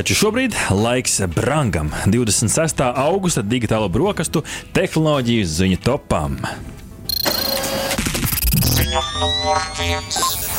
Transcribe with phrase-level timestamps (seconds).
[0.00, 1.90] Taču šobrīd laiks brangam.
[2.08, 2.80] 26.
[2.88, 4.40] augusta digitālo brokastu
[4.72, 6.38] tehnoloģiju ziņu topām.
[8.64, 10.49] Ziņa numur viens.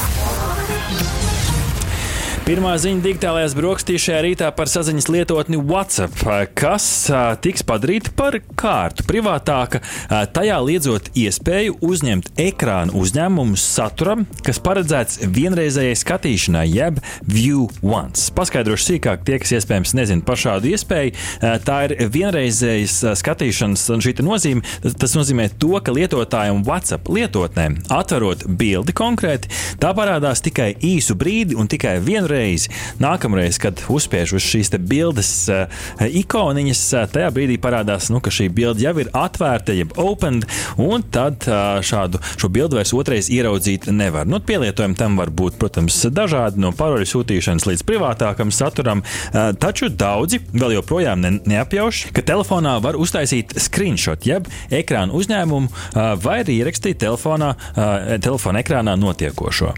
[2.51, 6.17] Pirmā ziņa digitālajās brokastīs šajā rītā par saziņas lietotni WhatsApp,
[6.59, 6.85] kas
[7.39, 9.79] tiks padarīta par kārtu privātāka,
[10.35, 18.25] tajā liedzot iespēju uzņemt ekrānu uzņēmumu saturam, kas paredzēts vienreizējai skatīšanai, jeb view once.
[18.35, 21.15] Paskaidrošu sīkāk tie, kas iespējams nezina par šādu iespēju.
[21.63, 23.87] Tā ir vienreizējas skatīšanas
[24.27, 24.65] nozīme.
[24.91, 31.55] Tas nozīmē to, ka lietotājiem WhatsApp lietotnēm atverot bildi konkrēti, tā parādās tikai īsu brīdi
[31.55, 32.71] un tikai vienreiz reizi.
[33.01, 38.49] Nākamreiz, kad uzspiež uz šīs bildes uh, ikoniņas, uh, tajā brīdī parādās, nu, ka šī
[38.53, 40.47] bilde jau ir atvērta, jeb opened,
[40.81, 44.29] un tad uh, šādu šo bildi vairs otrais ieraudzīt nevar.
[44.29, 49.03] Nu, pielietojumi tam var būt, protams, dažādi, no paroļu sūtīšanas līdz privātākam saturam,
[49.61, 55.71] taču daudzi vēl joprojām ne, neapjauš, ka telefonā var uztaisīt screenshot, jeb ekrānu uzņēmumu,
[56.23, 57.53] vai arī ierakstīt telefonā,
[58.23, 59.73] telefona ekrānā notiekošo.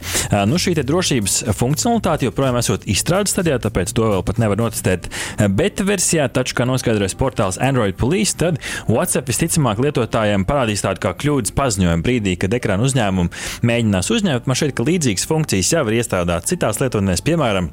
[0.49, 5.07] Nu, šī drošības funkcionalitāte joprojām joprojām esot izstrādes stadijā, tāpēc to vēl pat nevar notestēt
[5.55, 6.27] beta versijā.
[6.33, 12.03] Taču, kā noskaidrojas portāls Android Police, tad WhatsApp visticamāk lietotājiem parādīs tādu kā kļūdas paziņojumu
[12.03, 13.31] brīdī, kad ekrāna uzņēmumu
[13.63, 14.49] mēģinās uzņemt.
[14.49, 17.71] Man šķiet, ka līdzīgas funkcijas jau ir iestrādātas citās lietotnēs, piemēram,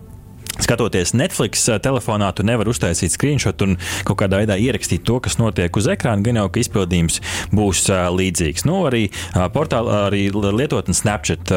[0.61, 5.39] Skatoties Netflix eh, telefonā, tu nevari uztaisīt screenshot un kaut kādā veidā ierakstīt to, kas
[5.41, 6.25] notiek uz ekrāna.
[6.25, 7.20] Gan jau, ka izpildījums
[7.56, 8.67] būs uh, līdzīgs.
[8.69, 11.52] Nu, arī uh, portālā, arī lietotne Snapchat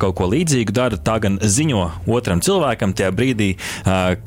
[0.00, 0.98] kaut ko līdzīgu dara.
[0.98, 3.48] Tā gan ziņo otram cilvēkam tajā brīdī,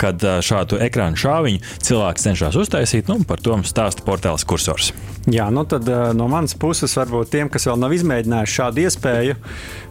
[0.00, 3.10] kad šādu ekrānu šāviņu cilvēks cenšas uztaisīt.
[3.10, 4.92] Nu, par to stāsta portāls kursors.
[5.30, 9.36] Jā, nu tad uh, no manas puses, varbūt tiem, kas vēl nav izmēģinājuši šādu iespēju,
[9.38, 9.82] uh,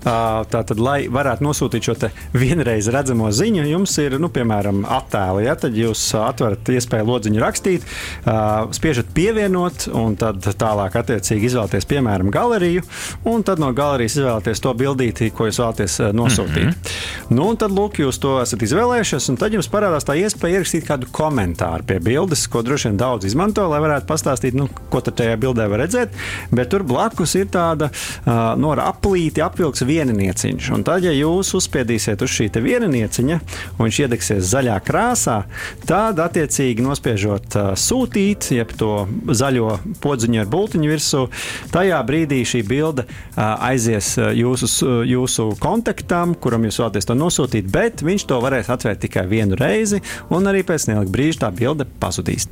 [0.51, 1.95] tātad, lai varētu nosūtīt šo
[2.35, 5.45] vienreiz redzamo ziņu, jums ir nu, piemēram, attēli.
[5.45, 7.85] Ja, tad jūs atverat iespēju lodziņu rakstīt,
[8.75, 12.83] spiežat pievienot, un tad tālāk attiecīgi izvēlaties, piemēram, galeriju,
[13.29, 16.65] un tad no galerijas izvēlaties to bildīti, ko jūs vēlaties nosūtīt.
[16.65, 17.37] Mm -hmm.
[17.37, 21.11] nu, tad, lūk, jūs to esat izvēlējušies, un tad jums parādās tā iespēja ierakstīt kādu
[21.11, 25.37] komentāru pie bildes, ko droši vien daudz izmanto, lai varētu pastāstīt, nu, ko tad tajā
[25.41, 26.17] bildē var redzēt.
[26.51, 30.71] Bet tur blakus ir tāda uh, no aplīti apvilks vieninieciņš.
[30.75, 33.39] Un tad, ja jūs uzspiedīsiet uz šī vieninieciņa,
[33.77, 35.41] un viņš iedegsies zaļā krāsā,
[35.87, 41.25] tad attiecīgi nospiežot uh, sūtīt, jeb to zaļo podziņu ar bultiņu virsū,
[41.73, 44.69] tajā brīdī šī bilde uh, aizies jūsu,
[45.07, 50.01] jūsu kontaktam, kuram jūs vēlaties to nosūtīt, bet viņš to varēs atvērt tikai vienu reizi,
[50.33, 52.49] un arī pēc neilga brīža tā bilde pazudīs.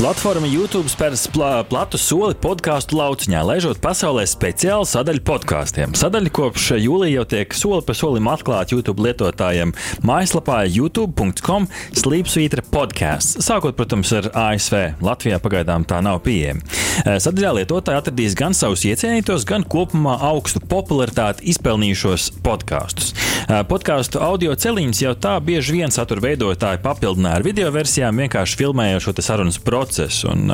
[0.00, 5.92] Platforma YouTube spērs pla platu soli podkāstu lauciņā, laižot pasaulē speciālu sadaļu podkāstiem.
[5.98, 9.74] Sadaļa kopš jūlijā jau tiek soli pa solim atklāta YouTube lietotājiem
[10.08, 11.68] mājaslapā youtube.com
[12.00, 13.42] slīpsvītra podkāsts.
[13.44, 15.02] Sākot, protams, ar ASV.
[15.04, 16.64] Latvijā pagaidām tā nav pieejama.
[17.04, 23.12] Eh, sadaļā lietotāji atradīs gan savus iecienītos, gan kopumā augstu popularitāti izpelnījušos podkāstus.
[23.50, 29.02] Podkāstu audio celiņus jau tā bieži vien satura veidotāji papildināja ar video versijām, vienkārši filmējot
[29.02, 30.28] šo sarunas procesu.
[30.30, 30.52] Un,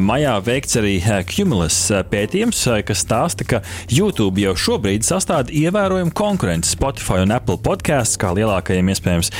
[0.00, 0.94] maijā veikts arī
[1.28, 1.76] Cumulus
[2.08, 3.60] pētījums, kas stāsta, ka
[3.92, 9.30] YouTube jau šobrīd sastāv ievērojumu konkurenci Spotify un Apple podkāstus, kā lielākajiem iespējams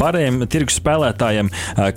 [0.00, 1.52] pārējiem tirgus spēlētājiem,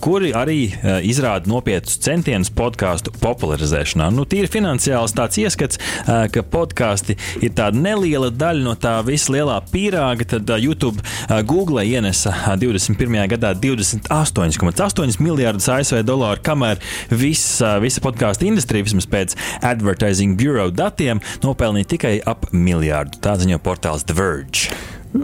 [0.06, 0.60] kuri arī
[1.02, 4.12] izrāda nopietnus centienus podkāstu popularizēšanā.
[4.14, 9.58] Nu, tīri finansiāls tāds ieskats, ka podkāsti ir tāda neliela daļa no tā visa lielā
[9.74, 11.02] pīrāga, tad YouTube
[11.48, 13.20] Google ienesa 21.
[13.34, 21.24] gadā 28,8 miljardus ASV dolāru, kamēr visa, visa podkāstu industrija, vismaz pēc Advertising Bureau datiem,
[21.46, 23.22] nopelnīja tikai ap miljārdu.
[23.24, 24.72] Tā ziņo portāls The Verge.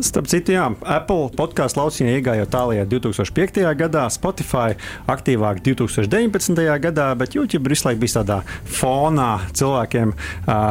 [0.02, 3.60] Starp citu, jā, Apple podkāstu lauciņā iegāja tālāk 2005.
[3.78, 4.78] gadā, Spotify
[5.12, 6.62] aktīvāk 2019.
[6.82, 10.14] gadā, bet YouTube visu laiku bija tādā fonā cilvēkiem,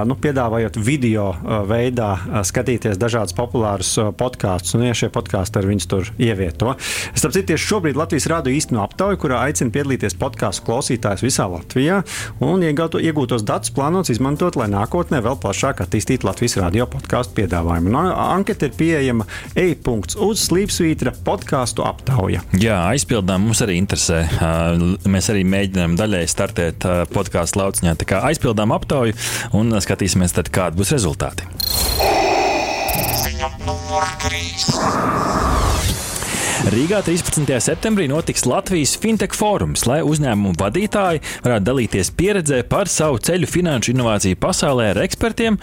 [0.09, 1.29] nu, piedāvājot video
[1.69, 6.75] veidā skatīties dažādus populārus podkāstus, un ja šie podkāsti ar viņus tur ievieto.
[7.15, 12.01] Starp citu, tieši šobrīd Latvijas rādio īstenībā aptauja, kurā aicina piedalīties podkāstu klausītājus visā Latvijā,
[12.43, 17.93] un iegūto, iegūtos datus plānots izmantot, lai nākotnē vēl plašāk attīstītu Latvijas radio podkāstu piedāvājumu.
[17.93, 19.27] Nu, anketa ir pieejama pieejama
[19.57, 22.43] e-punkts uz slīpsvītra podkāstu aptauja.
[22.57, 24.25] Jā, aizpildām mums arī interesē.
[25.05, 27.97] Mēs arī mēģinām daļai startēt podkāstu lauciņā.
[28.01, 29.17] Tā kā aizpildām aptauju
[29.59, 31.49] un skatīsimies, tad, kādi būs rezultāti.
[33.23, 35.42] Ziņa numur 3.
[36.63, 37.49] Rīgā 13.
[37.59, 43.91] septembrī notiks Latvijas Fintech fórums, lai uzņēmumu vadītāji varētu dalīties pieredzē par savu ceļu finanšu
[43.91, 45.57] inovāciju pasaulē ar ekspertiem,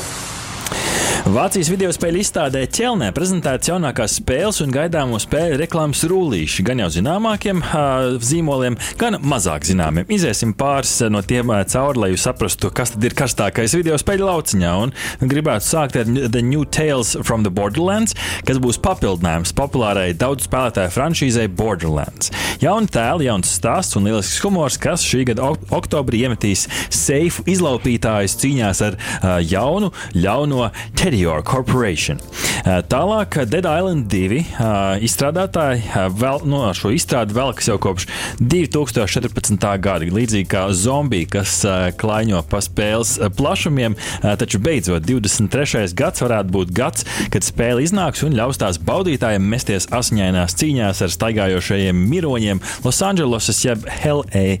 [1.31, 6.65] Vācijas video spēļu izstādē Ķelnē prezentētas jaunākās spēles un gaidāmo spēļu reklāmas rullīši.
[6.67, 10.09] Gan jau zināmākiem uh, zīmoliem, gan mazāk zināmiem.
[10.11, 14.27] Iziesim pāris no tiem uh, cauri, lai jūs saprastu, kas tad ir karstākais video spēļu
[14.27, 14.73] lauciņā.
[14.83, 20.49] Un gribētu sākt ar The New Tales from the Borderlands, kas būs papildinājums populārai daudz
[20.49, 22.33] spēlētāju franšīzei Borderlands.
[22.59, 28.35] Jauni tēli, jauns stāsts un lielisks humors, kas šī gada ok oktobrī iemetīs seifu izlaupītājus
[28.43, 32.17] cīņās ar uh, jaunu, ļauno Teddy Meteor Corporation.
[32.65, 37.77] Eh, tālāk, Dead Island 2 eh, izstrādātāji eh, vēl, no, nu, šo izstrādi velkas jau
[37.81, 38.07] kopš
[38.41, 39.67] 2014.
[39.81, 40.09] gada.
[40.11, 41.59] Līdzīgi kā zombiji, kas
[42.01, 43.93] klaiņo pa spēles plašumiem,
[44.39, 45.83] taču beidzot 23.
[45.97, 51.13] gads varētu būt gads, kad spēle iznāks un ļaus tās baudītājiem mesties asiņainās cīņās ar
[51.13, 54.57] staigājošajiem miroņiem Losandželosas jeb LA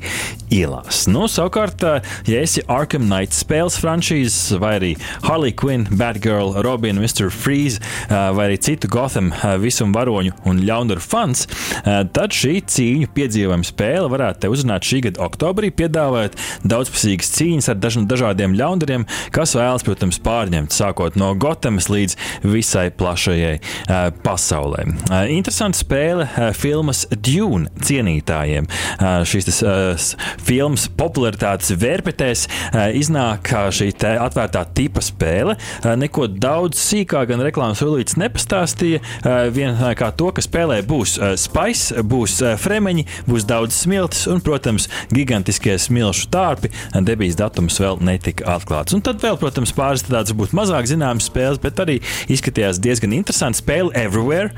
[0.53, 1.05] ielās.
[1.11, 1.85] Nu, savukārt,
[2.29, 4.93] ja esi Arkham Knight spēles franšīzes vai arī
[5.25, 7.29] Harley Quinn, Batgirl, Robinu, Mr.
[7.33, 11.45] Freeze vai arī citu Gotham visuma varoņu un ļaundaru fans,
[11.85, 17.79] tad šī cīņu piedzīvojuma spēle varētu te uzrunāt šī gada oktobrī, piedāvājot daudzpusīgas cīņas ar
[17.81, 19.05] daž dažādiem ļaundariem,
[19.35, 22.17] kas vēlas, protams, pārņemt sākot no Gothamas līdz
[22.47, 23.55] visai plašajai
[24.25, 24.85] pasaulē.
[25.33, 26.27] Interesanta spēle
[26.57, 28.69] filmas Dune cienītājiem.
[29.27, 29.63] Šīs
[30.41, 32.47] filmas popularitātes vērpetēs
[32.97, 35.57] iznāk šī atvērtā tipa spēle.
[35.99, 39.01] Neko daudz sīkāk gan reklāmas rullītes nepastāstīja.
[39.53, 45.77] Vien kā to, ka spēlē būs spice, būs fremeņi, būs daudz smiltis un, protams, gigantiskie
[45.81, 46.71] smilšu tārpi.
[47.07, 48.95] Debijas datums vēl netika atklāts.
[48.95, 51.99] Un tad vēl, protams, pāris tādas būtu mazāk zināmas spēles, bet arī
[52.31, 53.61] izskatījās diezgan interesanti.
[53.61, 54.51] Spēle Everywhere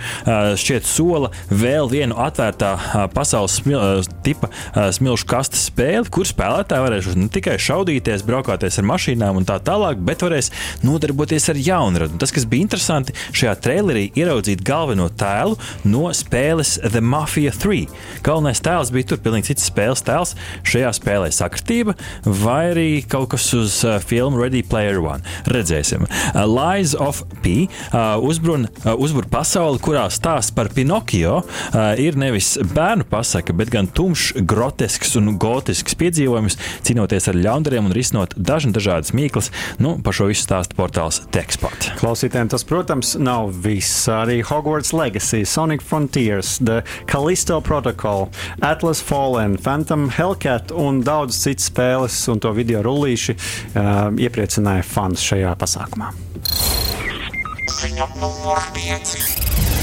[0.59, 7.29] šķiet sola vēl vienu atvērtā pasaules smil, tipa smilšu kastes spēli, kur spēlētāji varēs ne
[7.33, 10.51] tikai šaudīties, braukāties ar mašīnām un tā tālāk, bet varēs
[10.85, 12.17] nodarboties ar jaunradu.
[12.21, 15.57] Tas, kas bija interesanti, šajā trailerī ieraudzīt galveno tēlu
[15.87, 17.85] no spēles The Mafia 3.
[18.25, 20.35] Galvenais tēls bija tur pilnīgi cits spēles tēls.
[20.67, 21.95] Šajā spēlē sakritība
[22.25, 25.23] vai arī kaut kas uz uh, filmu Ready Player One.
[25.51, 26.07] Redzēsim.
[26.07, 32.17] Uh, Lies of P uh, uzbrun, uh, uzbur pasauli, kurā stāsts par Pinokio uh, ir
[32.19, 38.35] nevis bērnu pasaka, bet gan tumšs, grotesks un gotisks piedzīvojums, cīnoties ar ļaundariem un risinot
[38.37, 39.51] dažādas mīklas.
[39.83, 41.52] Nu, par šo visu stāsta portāls Tekst.
[41.53, 41.85] Jackpot.
[41.99, 44.07] Klausītājiem tas, protams, nav viss.
[44.11, 48.29] Arī Hogwarts Legacy, Sonic Frontiers, The Callisto Protocol,
[48.61, 55.23] Atlas Fallen, Phantom Hellcat un daudz citas spēles un to video rullīši uh, iepriecināja fans
[55.23, 56.11] šajā pasākumā.
[57.79, 59.82] Ziņa numur 5.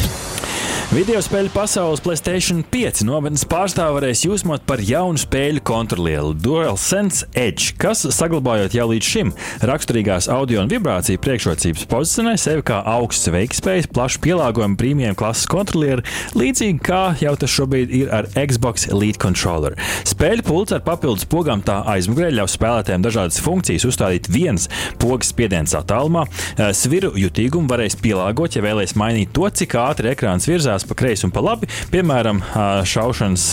[0.91, 7.77] Video spēļu pasaules Playstation 5 nometnes pārstāvji varēs jūsmot par jaunu spēļu kontrolieri DualSense Edge,
[7.79, 9.31] kas, saglabājot jau līdz šim
[9.71, 16.03] raksturīgās audio un vibrāciju priekšrocības, pozicionē sevi kā augsts veikspējas, plašu pielāgojumu prēmijiem klases kontrolieri,
[16.35, 19.79] līdzīgi kā jau tas šobrīd ir ar Xbox Elite Controller.
[20.11, 24.67] Spēļu pults ar papildus pogām tā aizmugurē ļaus spēlētājiem dažādas funkcijas uzstādīt viens
[24.99, 26.27] pogas spiediens attālumā,
[26.75, 31.27] sviru jutīgumu varēs pielāgot, ja vēlēs mainīt to, cik ātri ekrāns virzās skatās pa kreisi
[31.27, 31.69] un pa labi.
[31.91, 32.41] Piemēram,
[32.89, 33.47] šaušanas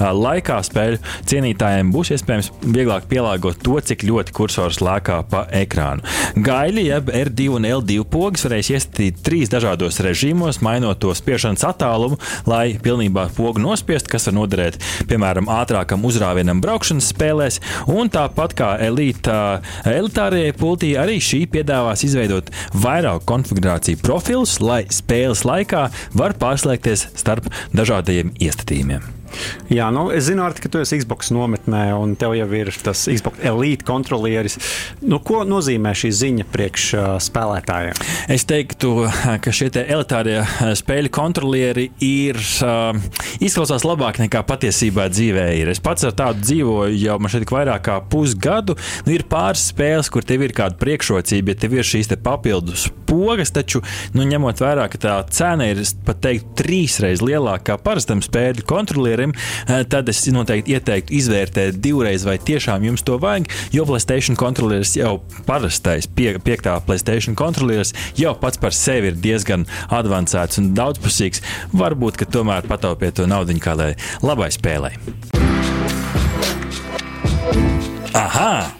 [0.00, 6.02] laikā spēļu cienītājiem būs iespējams vieglāk pielāgot to, cik ļoti kursors lēkā pa ekrānu.
[6.36, 12.18] Gaļi, jeb R2 un L2 pogas varēs iestatīt trīs dažādos režīmos, mainot to spiešanas attālumu,
[12.46, 17.60] lai pilnībā pogu nospiest, kas var noderēt piemēram ātrākam uzrāvienam braukšanas spēlēs.
[17.90, 25.44] Un tāpat kā elīta, elitārajai pultī, arī šī piedāvās izveidot vairāk konfigurāciju profilus, lai spēles
[25.48, 26.36] laikā var
[26.70, 29.19] pārslēgties starp dažādiem iestatījumiem.
[29.72, 33.06] Jā, nu, es zinu, Arti, ka tu esi Xbox nometnē, un tev jau ir tas
[33.08, 34.58] Xbox elite kontrolieris.
[35.00, 38.00] Nu, ko nozīmē šī ziņa priekš uh, spēlētājiem?
[38.34, 39.06] Es teiktu,
[39.44, 40.42] ka šie te elitārie
[40.80, 42.92] spēļu kontrolieri ir uh,
[43.40, 45.72] izklausās labāk nekā patiesībā dzīvē ir.
[45.72, 48.76] Es pats ar tādu dzīvoju jau man šeit vairāk kā pusgadu.
[49.06, 53.50] Nu, ir pāris spēles, kur tev ir kāda priekšrocība, ja tev ir šīs papildus pogas,
[53.54, 53.80] taču
[54.14, 59.19] nu, ņemot vērā, ka tā cena ir pat teikt trīsreiz lielākā kā parastam spēļu kontrolierim
[59.20, 59.34] partnerim,
[59.68, 63.48] eh, tad es noteikti ieteiktu izvērtēt divreiz, vai tiešām jums to vajag.
[63.72, 69.66] Jo Playstation kontrolieris jau parastais, pie, piektā Playstation kontrolieris jau pats par sevi ir diezgan
[69.90, 71.42] avansēts un daudzpusīgs.
[71.72, 74.94] Varbūt, ka tomēr pataupiet to naudu kā lai labai spēlē.
[78.14, 78.79] Aha!